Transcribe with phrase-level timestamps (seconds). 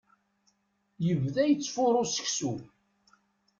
[1.05, 2.53] Yebda yettfuṛu seksu.